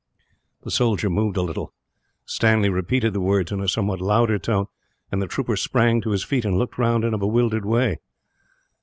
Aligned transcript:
The 0.63 0.71
soldier 0.71 1.11
moved 1.11 1.37
a 1.37 1.43
little. 1.43 1.75
Stanley 2.25 2.69
repeated 2.69 3.13
the 3.13 3.21
words 3.21 3.51
in 3.51 3.59
a 3.61 3.67
somewhat 3.67 4.01
louder 4.01 4.39
tone, 4.39 4.65
and 5.11 5.21
the 5.21 5.27
trooper 5.27 5.55
sprang 5.55 6.01
to 6.01 6.09
his 6.09 6.23
feet, 6.23 6.43
and 6.43 6.57
looked 6.57 6.79
round 6.79 7.03
in 7.03 7.13
a 7.13 7.19
bewildered 7.19 7.65
way. 7.65 7.99